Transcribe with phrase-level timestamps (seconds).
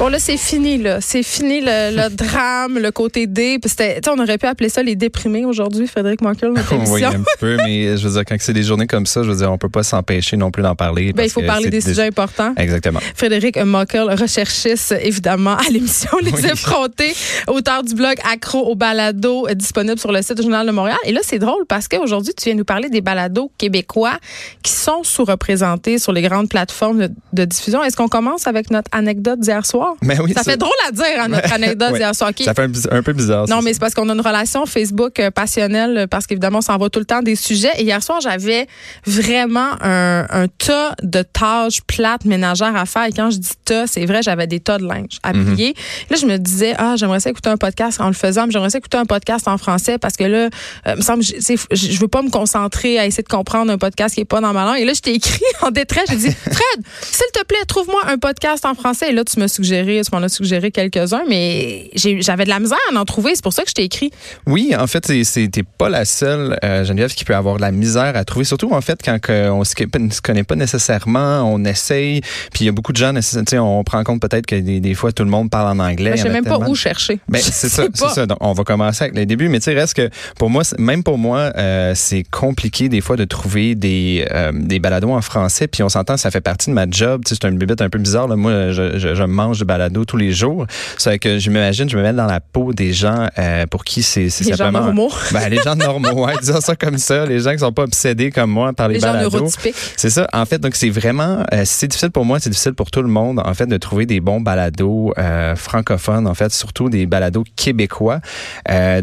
[0.00, 1.02] Bon, là, c'est fini, là.
[1.02, 3.58] C'est fini le, le drame, le côté D.
[3.60, 6.72] Puis c'était- tu sais, on aurait pu appeler ça les déprimés aujourd'hui, Frédéric Monkel, notre
[6.76, 6.94] émission.
[6.94, 9.36] Oui, un peu, mais je veux dire, quand c'est des journées comme ça, je veux
[9.36, 11.12] dire, on peut pas s'empêcher non plus d'en parler.
[11.12, 12.54] Ben, il faut parler des sujets importants.
[12.56, 12.98] Exactement.
[13.14, 16.46] Frédéric Mockel, recherchiste évidemment à l'émission Les Oui.
[16.50, 17.12] Effrontés,
[17.46, 20.96] auteur du blog Accro au balado, euh, disponible sur le site du Journal de Montréal.
[21.04, 24.16] Et là, c'est drôle parce qu'aujourd'hui, tu viens nous parler des balados québécois
[24.62, 27.84] qui sont sous-représentés sur les grandes plateformes de, de diffusion.
[27.84, 29.88] Est-ce qu'on commence avec notre anecdote d'hier soir?
[30.02, 32.30] Mais oui, ça, fait drôle à dire, hein, notre anecdote d'hier soir.
[32.44, 33.48] Ça fait un, peu bizarre.
[33.48, 36.90] Non, mais c'est parce qu'on a une relation Facebook euh, passionnelle, parce qu'évidemment, on s'envoie
[36.90, 37.72] tout le temps des sujets.
[37.78, 38.66] Et hier soir, j'avais
[39.06, 43.04] vraiment un, un tas de tâches plates ménagères à faire.
[43.06, 45.54] Et quand je dis tas, c'est vrai, j'avais des tas de linge à Mhm.
[45.54, 45.74] plier.
[46.10, 48.70] Là, je me disais, ah, j'aimerais ça écouter un podcast en le faisant, mais j'aimerais
[48.70, 50.48] ça écouter un podcast en français parce que là,
[50.86, 54.20] euh, me semble, je veux pas me concentrer à essayer de comprendre un podcast qui
[54.22, 54.78] est pas dans ma langue.
[54.78, 58.18] Et là, je t'ai écrit en détresse, j'ai dit, Fred, s'il te plaît, trouve-moi un
[58.18, 59.10] podcast en français.
[59.10, 59.48] Et là, tu m'as
[59.80, 63.34] suggéré, tu m'en as suggéré quelques-uns, mais j'avais de la misère à en trouver.
[63.34, 64.10] C'est pour ça que je t'ai écrit.
[64.46, 68.12] Oui, en fait, t'es pas la seule, euh, Geneviève, qui peut avoir de la misère
[68.16, 68.44] à trouver.
[68.44, 72.20] Surtout, en fait, quand que on ne se connaît pas nécessairement, on essaye.
[72.52, 73.12] Puis il y a beaucoup de gens,
[73.54, 76.10] on prend compte peut-être que des, des fois, tout le monde parle en anglais.
[76.10, 77.20] Mais je sais même pas où chercher.
[77.28, 78.08] Ben, c'est ça, c'est pas.
[78.10, 78.26] ça.
[78.26, 81.02] Donc, on va commencer avec les débuts, mais tu sais, reste que pour moi, même
[81.02, 85.66] pour moi, euh, c'est compliqué des fois de trouver des, euh, des balados en français.
[85.66, 87.22] Puis on s'entend, ça fait partie de ma job.
[87.26, 88.28] C'est une bibite un peu bizarre.
[88.28, 88.36] Là.
[88.36, 90.66] Moi, je, je, je mange de balados tous les jours.
[90.98, 94.02] C'est que je m'imagine, je me mets dans la peau des gens euh, pour qui
[94.02, 94.86] c'est c'est Les gens simplement.
[94.86, 95.10] normaux.
[95.32, 97.24] Ben, les gens normaux, ouais, disons ça comme ça.
[97.26, 99.48] Les gens qui sont pas obsédés comme moi par les, Les balados.
[99.96, 100.26] C'est ça.
[100.32, 103.08] En fait, donc c'est vraiment, euh, c'est difficile pour moi, c'est difficile pour tout le
[103.08, 107.44] monde, en fait, de trouver des bons balados euh, francophones, en fait, surtout des balados
[107.56, 108.20] québécois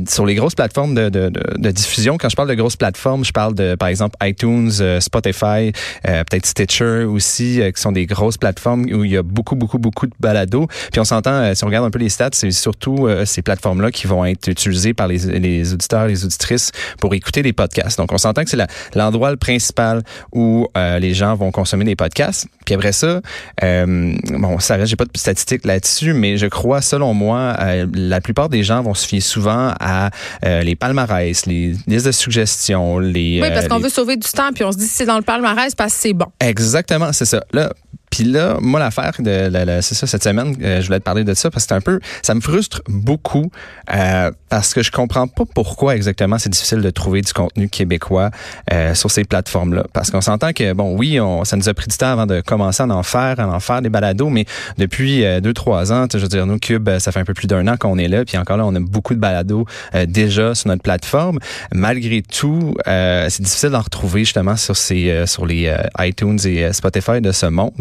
[0.07, 2.17] sur les grosses plateformes de, de, de, de diffusion.
[2.17, 5.71] Quand je parle de grosses plateformes, je parle de, par exemple, iTunes, Spotify,
[6.03, 10.07] peut-être Stitcher aussi, qui sont des grosses plateformes où il y a beaucoup, beaucoup, beaucoup
[10.07, 10.56] de balados.
[10.91, 13.41] Puis on s'entend, euh, si on regarde un peu les stats, c'est surtout euh, ces
[13.43, 17.97] plateformes-là qui vont être utilisées par les, les auditeurs, les auditrices pour écouter des podcasts.
[17.99, 18.57] Donc on s'entend que c'est
[18.95, 20.01] l'endroit le principal
[20.33, 22.47] où euh, les gens vont consommer des podcasts.
[22.65, 23.21] Puis après ça,
[23.63, 27.85] euh, bon, ça reste, j'ai pas de statistiques là-dessus, mais je crois, selon moi, euh,
[27.93, 30.09] la plupart des gens vont se fier souvent à
[30.43, 33.39] les palmarès, les listes de suggestions, les.
[33.41, 35.17] Oui, parce qu'on les- veut sauver du temps, puis on se dit si c'est dans
[35.17, 36.27] le palmarès, parce que c'est bon.
[36.39, 37.43] Exactement, c'est ça.
[37.51, 37.71] Là,
[38.09, 41.03] puis là, moi l'affaire de la- la- c'est ça cette semaine, euh, je voulais te
[41.03, 43.51] parler de ça parce que c'est un peu, ça me frustre beaucoup
[43.93, 48.31] euh, parce que je comprends pas pourquoi exactement c'est difficile de trouver du contenu québécois
[48.73, 49.85] euh, sur ces plateformes-là.
[49.93, 52.41] Parce qu'on s'entend que bon, oui, on, ça nous a pris du temps avant de
[52.41, 54.45] commencer à en faire, à en faire des balados, mais
[54.77, 57.33] depuis euh, deux trois ans, je veux dire, nous Cube, euh, ça fait un peu
[57.33, 59.65] plus d'un an qu'on est là, puis encore là, on a beaucoup de balados
[59.95, 61.39] euh, déjà sur notre plateforme.
[61.73, 67.31] Malgré tout, c'est difficile d'en retrouver justement sur ces sur les iTunes et Spotify de
[67.31, 67.73] ce monde.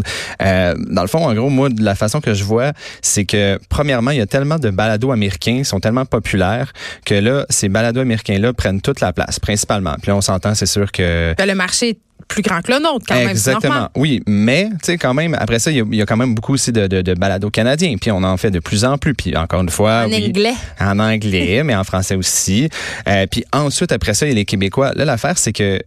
[0.42, 2.72] Euh, dans le fond, en gros, moi, de la façon que je vois,
[3.02, 6.72] c'est que premièrement, il y a tellement de balados américains, ils sont tellement populaires
[7.04, 9.94] que là, ces balados américains-là prennent toute la place, principalement.
[10.00, 12.80] Puis là, on s'entend, c'est sûr que Ben, le marché est plus grand que le
[12.80, 13.28] nôtre, quand même.
[13.28, 13.88] Exactement.
[13.94, 16.16] Oui, mais tu sais quand même après ça il y, a- il y a quand
[16.16, 18.98] même beaucoup aussi de, de, de balados canadiens puis on en fait de plus en
[18.98, 20.54] plus puis encore une fois En oui, anglais.
[20.80, 22.68] en anglais mais en français aussi.
[23.06, 24.90] Euh, puis ensuite après ça il y a les québécois.
[24.96, 25.80] Là l'affaire c'est que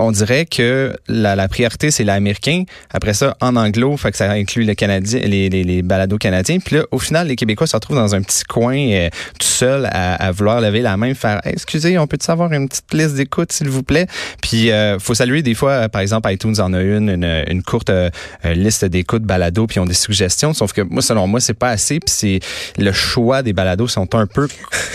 [0.00, 2.64] on dirait que la, priorité, c'est l'américain.
[2.92, 6.58] Après ça, en anglo, fait que ça inclut les, les, les balados canadiens.
[6.58, 9.88] Puis là, au final, les Québécois se retrouvent dans un petit coin euh, tout seul
[9.92, 13.68] à, vouloir lever la main, faire excusez, on peut-tu avoir une petite liste d'écoute, s'il
[13.68, 14.06] vous plaît?
[14.42, 17.10] Puis euh, faut saluer des fois, par exemple, iTunes en a une,
[17.48, 18.10] une, courte euh,
[18.44, 20.54] euh, liste d'écoute balados, puis ils ont des suggestions.
[20.54, 22.00] Sauf que moi, selon moi, c'est pas assez.
[22.00, 22.40] Puis c'est
[22.78, 24.48] le choix des balados sont un peu.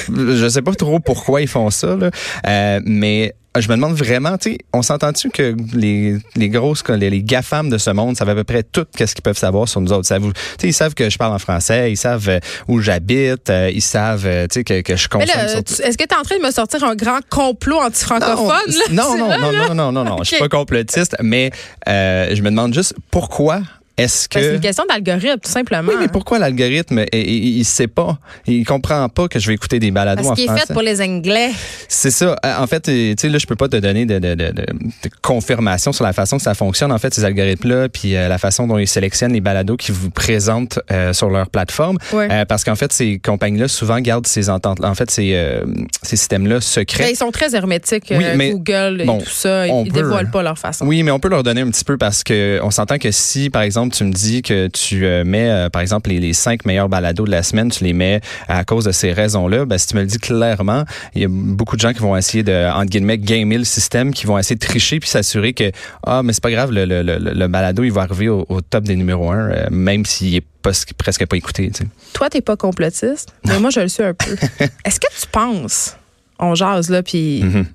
[0.09, 2.09] je sais pas trop pourquoi ils font ça, là.
[2.47, 6.83] Euh, mais ah, je me demande vraiment, tu sais, on s'entend-tu que les, les grosses,
[6.89, 9.37] les, les GAFAM de ce monde savent à peu près tout qu ce qu'ils peuvent
[9.37, 10.01] savoir sur nous autres?
[10.01, 13.71] Ils savent, ils savent que je parle en français, ils savent euh, où j'habite, euh,
[13.73, 15.29] ils savent euh, que, que je consomme.
[15.29, 18.75] Est-ce que tu es en train de me sortir un grand complot anti-francophone?
[18.91, 21.51] Non, non, non, non, non, non, non, je suis pas complotiste, mais
[21.87, 23.61] je me demande juste pourquoi
[23.97, 25.89] est-ce Ben, c'est que une question d'algorithme, tout simplement.
[25.91, 29.79] oui, mais pourquoi l'algorithme, il, il sait pas, il comprend pas que je vais écouter
[29.79, 30.65] des balados Parce en qu'il est français.
[30.67, 31.51] fait pour les Anglais.
[31.87, 32.35] C'est ça.
[32.45, 34.51] Euh, En fait, euh, tu sais, là, je peux pas te donner de, de, de,
[34.51, 38.27] de- de confirmation sur la façon que ça fonctionne, en fait, ces algorithmes-là, puis euh,
[38.27, 41.97] la façon dont ils sélectionnent les balados qu'ils vous présentent euh, sur leur plateforme.
[42.13, 42.27] Ouais.
[42.31, 45.63] Euh, parce qu'en fait, ces compagnies-là souvent gardent ces ententes, en fait, ces, euh,
[46.01, 47.11] ces systèmes-là Ben, secrets.
[47.11, 49.67] ils sont très hermétiques, Oui, mais Google et bon, tout ça.
[49.67, 50.85] Ils, peut- dévoilent pas leur façon.
[50.85, 53.49] Oui, mais on peut leur donner un petit peu parce que on s'entend que si,
[53.49, 56.33] par exemple, exemple, tu me dis que tu euh, mets, euh, par exemple, les, les
[56.33, 59.77] cinq meilleurs balados de la semaine, tu les mets à cause de ces raisons-là, ben,
[59.77, 60.83] si tu me le dis clairement,
[61.13, 64.13] il y a beaucoup de gens qui vont essayer de, entre guillemets, gamer le système,
[64.13, 65.71] qui vont essayer de tricher puis s'assurer que,
[66.05, 68.83] ah, mais c'est pas grave, le, le, le, le, balado, il va arriver au, top
[68.83, 71.69] des numéros un, euh, même s'il est pas, presque pas écouté.
[71.71, 71.89] Tu sais.
[72.13, 74.35] Toi, t'es pas complotiste, mais moi, je le suis un peu.
[74.85, 75.95] Est-ce que tu penses,
[76.39, 77.43] on jase là, puis...
[77.43, 77.65] Mm-hmm.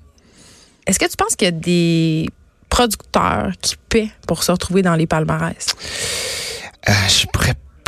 [0.87, 2.27] Est-ce que tu penses qu'il y a des
[2.71, 5.67] producteurs qui paient pour se retrouver dans les palmarès?
[6.89, 6.93] Euh,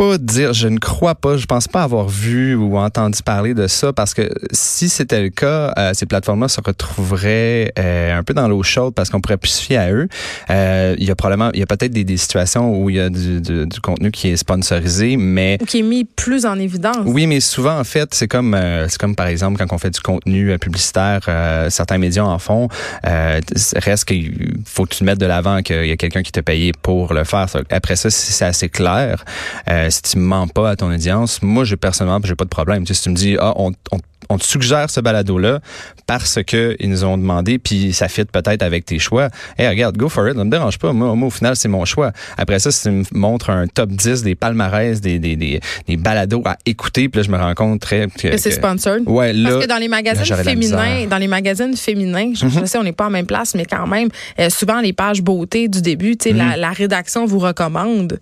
[0.09, 3.67] pas dire, je ne crois pas, je pense pas avoir vu ou entendu parler de
[3.67, 8.33] ça parce que si c'était le cas, euh, ces plateformes-là se retrouveraient euh, un peu
[8.33, 10.07] dans l'eau chaude parce qu'on pourrait plus se fier à eux.
[10.49, 12.99] Euh, il y a probablement, il y a peut-être des, des, situations où il y
[12.99, 16.59] a du, du, du, contenu qui est sponsorisé, mais ou qui est mis plus en
[16.59, 16.97] évidence.
[17.05, 18.57] Oui, mais souvent en fait, c'est comme
[18.87, 21.21] c'est comme par exemple quand on fait du contenu publicitaire,
[21.69, 22.67] certains médias en font.
[23.03, 26.41] reste qu'il faut que tu te mettes de l'avant qu'il y a quelqu'un qui t'a
[26.41, 27.47] payé pour le faire.
[27.69, 29.23] Après ça, si c'est assez clair.
[29.69, 32.83] Euh, si tu mens pas à ton audience, moi, j'ai personnellement, j'ai pas de problème.
[32.83, 33.99] Tu sais, si tu me dis, ah, on, on
[34.29, 35.59] on te suggère ce balado-là
[36.07, 39.29] parce que ils nous ont demandé, puis ça fit peut-être avec tes choix.
[39.57, 40.91] Hey, regarde, go for it, ça me dérange pas.
[40.91, 42.11] Moi, au final, c'est mon choix.
[42.37, 45.97] Après ça, si tu me montres un top 10 des palmarès, des, des, des, des
[45.97, 48.07] balados à écouter, puis là, je me rends compte très...
[48.07, 49.03] Que, c'est sponsored.
[49.07, 52.65] Ouais, là, Parce que dans les magazines féminins, dans les magazines féminins, je, mm-hmm.
[52.65, 54.09] sais, on n'est pas en même place, mais quand même,
[54.39, 56.59] euh, souvent, les pages beauté du début, tu sais, la, mm-hmm.
[56.59, 58.19] la rédaction vous recommande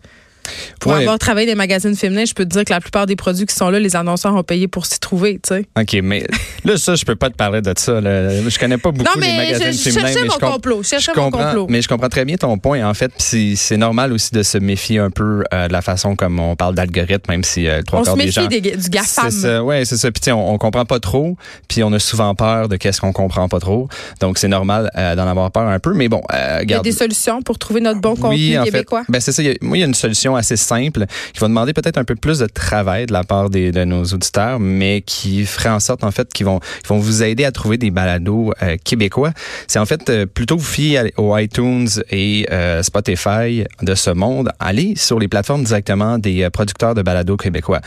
[0.80, 3.46] pour avoir travaillé des magazines féminins, je peux te dire que la plupart des produits
[3.46, 5.66] qui sont là, les annonceurs ont payé pour s'y trouver, tu sais.
[5.80, 6.26] OK, mais
[6.66, 8.02] là, ça, je peux pas te parler de ça.
[8.02, 8.42] Là.
[8.48, 10.12] Je connais pas beaucoup non, mais les magazines je, féminins.
[10.16, 10.84] mais mon je complot.
[10.84, 11.68] Je, je comprends, complot.
[11.70, 13.12] Mais je comprends très bien ton point, en fait.
[13.18, 16.76] c'est normal aussi de se méfier un peu euh, de la façon comme on parle
[16.76, 18.48] d'algorithme, même si euh, trois on quarts des gens...
[18.48, 19.62] Des, du GAFAM.
[19.64, 20.12] Oui, c'est ça.
[20.12, 21.38] Puis on, on comprend pas trop,
[21.68, 23.88] puis on a souvent peur de qu'est-ce qu'on comprend pas trop.
[24.20, 25.94] Donc, c'est normal euh, d'en avoir peur un peu.
[25.94, 29.04] Mais bon, euh, Il y a des solutions pour trouver notre bon contenu québécois?
[29.10, 29.44] ben, c'est ça.
[29.62, 32.40] moi, il y a une solution assez simple qui va demander peut-être un peu plus
[32.40, 36.12] de travail de la part des, de nos auditeurs, mais qui ferait en sorte en
[36.12, 39.32] fait qu'ils vont, ils vont vous aider à trouver des balados euh, québécois.
[39.68, 44.50] C'est en fait euh, plutôt vous fier aux iTunes et euh, Spotify de ce monde,
[44.60, 47.82] allez sur les plateformes directement des producteurs de balados québécois.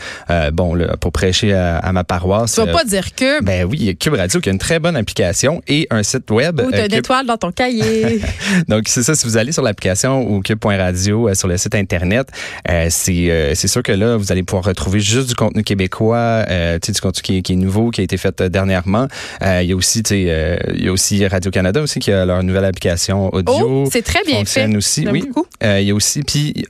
[0.53, 2.53] bon, là, pour prêcher à, ma paroisse.
[2.53, 5.61] Tu vas pas dire que Ben oui, Cube Radio qui a une très bonne application
[5.67, 6.61] et un site web.
[6.61, 8.21] Ou t'as une étoile dans ton cahier.
[8.67, 12.27] Donc c'est ça, si vous allez sur l'application ou cube.radio sur le site internet,
[12.89, 17.01] c'est c'est sûr que là, vous allez pouvoir retrouver juste du contenu québécois, euh, du
[17.01, 19.07] contenu qui, qui, est nouveau, qui a été fait euh, dernièrement.
[19.41, 22.25] Euh, il y a aussi, euh, il y a aussi Radio Canada aussi qui a
[22.25, 23.83] leur nouvelle application audio.
[23.85, 24.73] Oh, c'est très bien fait.
[24.75, 25.29] aussi, oui.
[25.63, 26.65] Euh, il y a aussi, puis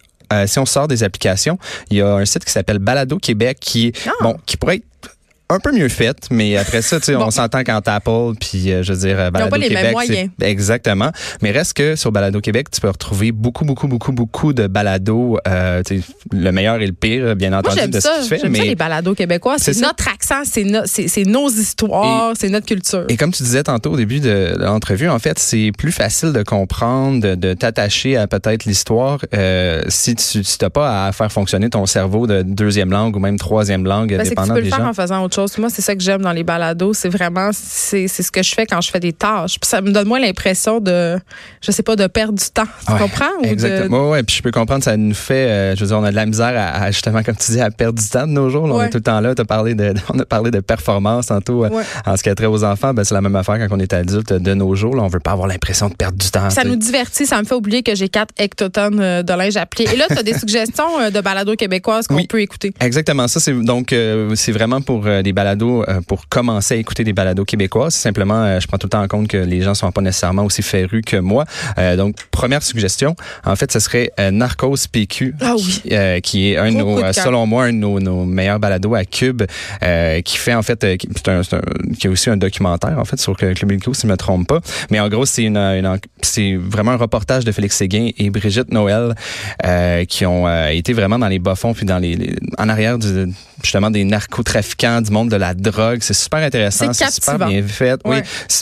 [0.48, 1.58] si on sort des applications,
[1.92, 4.12] il y a un site qui s'appelle Balado Québec qui, ah.
[4.22, 5.15] bon, qui pourrait être
[5.50, 8.84] un peu mieux faite, mais après ça, tu sais, on s'entend qu'en Apple, puis euh,
[8.84, 10.30] je veux dire, Balado pas les Québec, mêmes moyens.
[10.42, 11.12] exactement.
[11.42, 15.38] Mais reste que sur Balado Québec, tu peux retrouver beaucoup, beaucoup, beaucoup, beaucoup de balados.
[15.48, 15.84] Euh,
[16.32, 18.16] le meillure et le pire, bien entendu, Moi, de ça.
[18.16, 18.40] ce que tu fais.
[18.40, 19.56] J'aime mais ça les balados québécois.
[19.60, 23.06] C'est notre accent, c'est nos histoires, c'est notre culture.
[23.10, 26.42] Et comme tu disais tantôt au début de, l'entrevue, en fait, c'est plus facile de
[26.44, 31.70] comprendre, de, de t'attacher à peut-être l'histoire euh, si tu n'as pas à faire fonctionner
[31.70, 34.70] ton cerveau de deuxième langue ou même troisième langue, ben, dépendant que tu peux des
[34.70, 34.90] le faire gens.
[34.90, 36.94] en faisant autre moi, c'est ça que j'aime dans les balados.
[36.94, 39.60] C'est vraiment, c'est ce que je fais quand je fais des tâches.
[39.60, 41.18] Puis ça me donne moins l'impression de,
[41.62, 42.68] je sais pas, de perdre du temps.
[42.88, 43.26] Tu comprends?
[43.44, 44.12] Exactement.
[44.12, 46.16] Ouais, puis je peux comprendre, ça nous fait, euh, je veux dire, on a de
[46.16, 48.64] la misère à, justement, comme tu dis, à perdre du temps de nos jours.
[48.64, 49.34] On est tout le temps là.
[49.38, 52.46] As parlé de, on a parlé de performance tantôt euh, en ce qui a trait
[52.46, 52.94] aux enfants.
[52.94, 54.96] Ben, c'est la même affaire quand on est adulte de nos jours.
[54.96, 56.50] Là, on veut pas avoir l'impression de perdre du temps.
[56.50, 57.26] Ça nous divertit.
[57.26, 59.90] Ça me fait oublier que j'ai 4 hectotonnes euh, de linge à plier.
[59.94, 62.74] Et là, tu as des suggestions de balados québécoises qu'on peut écouter?
[62.80, 63.28] Exactement.
[63.28, 63.94] Ça, c'est donc,
[64.36, 67.92] c'est vraiment pour des balados pour commencer à écouter des balados québécois.
[67.92, 70.44] Simplement, euh, je prends tout le temps en compte que les gens sont pas nécessairement
[70.44, 71.46] aussi férus que moi.
[71.78, 75.82] Euh, donc, première suggestion, en fait, ce serait euh, Narcos PQ, ah oui.
[76.22, 79.06] qui, qui est un de nos, selon moi, un de nos, nos meilleurs balados à
[79.06, 79.44] Cube,
[80.24, 81.42] qui fait en fait, qui, un,
[81.98, 84.60] qui a aussi un documentaire en fait sur Club Illico, si je me trompe pas.
[84.92, 88.72] Mais en gros, c'est une, une c'est vraiment un reportage de Félix Séguin et Brigitte
[88.72, 89.16] Noël
[90.08, 93.28] qui ont été vraiment dans les bas fonds puis dans les, en arrière du,
[93.64, 96.00] justement des narcotrafiquants, du monde de la drogue.
[96.02, 96.92] C'est super intéressant.
[96.94, 98.00] C'est super bien fait.
[98.06, 98.18] Oui,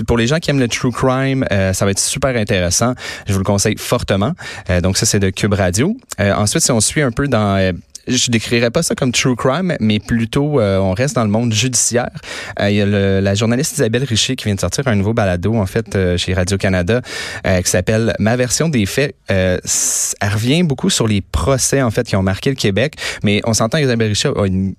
[0.07, 2.93] pour les gens qui aiment le true crime, euh, ça va être super intéressant.
[3.27, 4.33] Je vous le conseille fortement.
[4.69, 5.97] Euh, donc ça, c'est de Cube Radio.
[6.19, 7.73] Euh, ensuite, si on suit un peu dans
[8.05, 12.09] je décrirais pas ça comme true crime, mais plutôt on reste dans le monde judiciaire.
[12.59, 15.55] Il y a le, la journaliste Isabelle Richer qui vient de sortir un nouveau balado
[15.55, 17.01] en fait chez Radio Canada
[17.45, 19.15] qui s'appelle Ma version des faits.
[19.29, 19.61] elle
[20.21, 23.77] revient beaucoup sur les procès en fait qui ont marqué le Québec, mais on s'entend
[23.77, 24.75] Isabelle Richer a une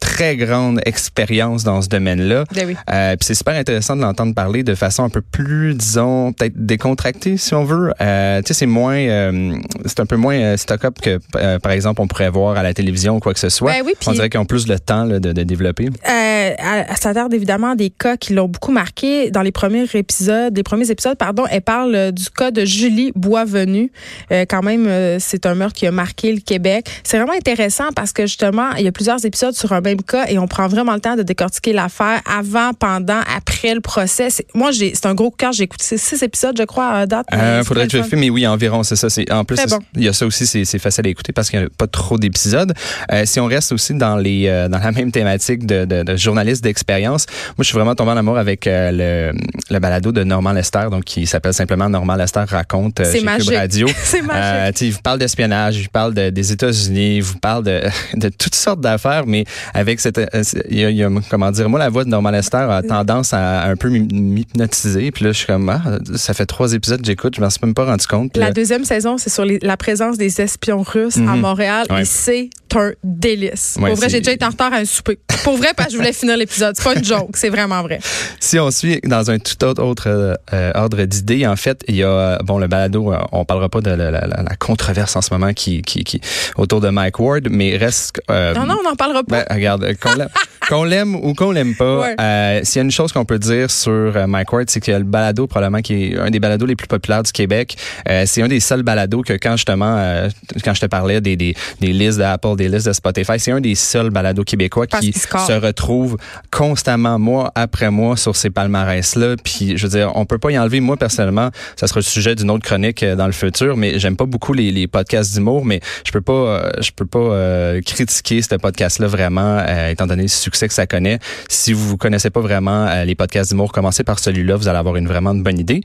[0.00, 2.44] très grande expérience dans ce domaine-là.
[2.54, 2.76] Ben oui.
[2.92, 7.36] Euh, c'est super intéressant de l'entendre parler de façon un peu plus, disons, peut-être décontractée,
[7.36, 7.92] si on veut.
[8.00, 11.18] Euh, tu sais, c'est moins, euh, c'est un peu moins stock-up que,
[11.58, 13.72] par exemple, on pourrait voir à la télévision ou quoi que ce soit.
[13.72, 15.88] Ben oui, on dirait qu'ils ont plus le temps là, de, de développer.
[16.08, 19.30] Euh, à- ça tarde évidemment à des cas qui l'ont beaucoup marqué.
[19.30, 23.90] Dans les premiers épisodes, les premiers épisodes, pardon, elle parle du cas de Julie Boisvenu.
[24.30, 24.88] Quand même,
[25.18, 26.88] c'est un meurtre qui a marqué le Québec.
[27.02, 30.26] C'est vraiment intéressant parce que justement, il y a plusieurs épisodes sur un même cas
[30.28, 34.28] et on prend vraiment le temps de décortiquer l'affaire avant, pendant, après le procès.
[34.54, 35.52] Moi, c'est un gros cœur.
[35.52, 37.26] J'ai écouté six épisodes, je crois, à date.
[37.34, 39.08] Euh, faudrait que je filme, mais oui, environ, c'est ça.
[39.30, 39.78] En plus, bon.
[39.96, 42.18] il y a ça aussi, c'est facile à écouter parce qu'il n'y a pas trop
[42.18, 42.72] d'épisodes.
[43.12, 46.16] Euh, si on reste aussi dans les euh, dans la même thématique de, de, de
[46.16, 47.26] journaliste d'expérience,
[47.56, 49.38] moi, je suis vraiment tombé en amour avec euh, le,
[49.70, 53.48] le balado de Normand Lester, donc qui s'appelle simplement Normand Lester raconte C'est chez magique.
[53.50, 53.88] Cube Radio.
[54.02, 54.80] C'est magique.
[54.80, 57.82] Il vous parle d'espionnage, il vous parle de- des États-Unis, il vous parle de,
[58.14, 61.50] de toutes sortes d'affaires, mais avec cette, euh, il y, a, il y a, comment
[61.50, 65.24] dire, moi la voix de Norman Lester a tendance à un peu m'hy- m'hypnotiser, puis
[65.24, 65.80] là je suis comme ah,
[66.16, 68.36] ça fait trois épisodes que j'écoute, je m'en suis même pas rendu compte.
[68.36, 71.40] La là, deuxième saison, c'est sur les- la présence des espions russes à Mhm.
[71.40, 72.02] Montréal Ouais.
[72.02, 73.76] et c'est un délice.
[73.80, 75.18] Ouais, Pour vrai, j'ai déjà été en retard à un souper.
[75.42, 76.74] Pour vrai, parce que je voulais finir l'épisode.
[76.76, 77.98] C'est pas une joke, c'est vraiment vrai.
[78.40, 80.08] Si on suit dans un tout autre, autre
[80.52, 83.68] euh, ordre d'idées, en fait, il y a euh, bon le balado, euh, on parlera
[83.68, 86.20] pas de la, la- la- la controverse en ce moment qui, qui, qui
[86.56, 89.44] autour de Mike Ward, mais reste euh, Non, non, on n'en parlera pas.
[89.44, 89.84] Ben, regarde,
[90.68, 92.16] qu'on l'aime, ou qu'on l'aime pas, Ouais.
[92.20, 94.92] euh, s'il y a une chose qu'on peut dire sur euh, Mike Ward, c'est qu'il
[94.92, 97.76] y a le balado probablement qui est un des balados les plus populaires du Québec.
[98.08, 100.28] Euh, c'est un des seuls balados que quand justement, euh,
[100.64, 103.60] quand je te parlais des, des, des listes d'Apple, des listes de Spotify, c'est un
[103.60, 106.16] des seuls balados québécois Parce qui se retrouve
[106.50, 109.36] constamment mois après mois sur ces palmarès-là.
[109.42, 110.80] Puis je veux dire, on peut pas y enlever.
[110.80, 114.16] Moi personnellement, ça sera le sujet d'une autre chronique euh, dans le futur, mais j'aime
[114.16, 117.80] pas beaucoup les, les podcasts d'humour, mais je peux pas, euh, je peux pas euh,
[117.82, 121.18] critiquer ce podcast-là vraiment, euh, étant donné le succès que ça connaît.
[121.48, 124.96] Si vous connaissez pas vraiment euh, les podcasts d'humour, commencez par celui-là, vous allez avoir
[124.96, 125.80] une vraiment une bonne idée.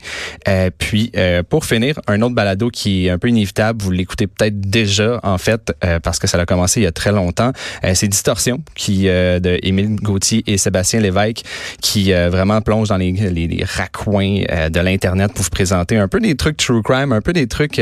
[0.48, 4.26] Euh, puis euh, pour finir, un autre balado qui est un peu inévitable, vous l'écoutez
[4.26, 7.52] peut-être déjà en fait, euh, parce que ça a commencé il y a très longtemps.
[7.94, 11.42] C'est Distorsion qui de Émile Gauthier et Sébastien Lévesque
[11.80, 16.20] qui vraiment plonge dans les, les, les raccoins de l'internet pour vous présenter un peu
[16.20, 17.80] des trucs true crime, un peu des trucs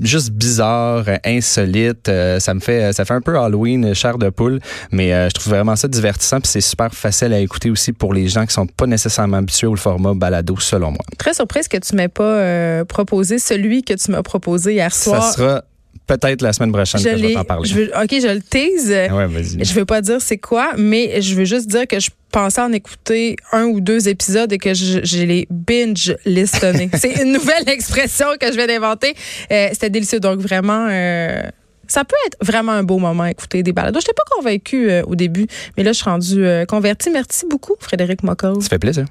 [0.00, 2.10] juste bizarres, insolites.
[2.38, 5.76] Ça me fait ça fait un peu Halloween, chair de poule, mais je trouve vraiment
[5.76, 8.86] ça divertissant puis c'est super facile à écouter aussi pour les gens qui sont pas
[8.86, 11.00] nécessairement habitués au format balado selon moi.
[11.18, 15.04] Très surprise que tu m'aies pas euh, proposé celui que tu m'as proposé hier Ça
[15.10, 15.32] soir.
[15.32, 15.62] sera
[16.06, 17.68] peut-être la semaine prochaine je que je vais t'en parler.
[17.68, 18.88] je veux- OK, je le tease.
[18.90, 19.64] Ouais, vas-y.
[19.64, 22.72] Je veux pas dire c'est quoi, mais je veux juste dire que je pensais en
[22.72, 26.90] écouter un ou deux épisodes et que je, je les binge listonnés.
[26.94, 29.14] c'est une nouvelle expression que je viens d'inventer.
[29.52, 30.88] Euh, C'était délicieux, donc vraiment.
[30.90, 31.42] euh,
[31.90, 34.00] ça peut être vraiment un beau moment à écouter des balados.
[34.00, 37.10] Je n'étais pas convaincue euh, au début, mais là, je suis rendue euh, convertie.
[37.10, 38.54] Merci beaucoup, Frédéric Mockel.
[38.62, 39.06] Ça fait plaisir.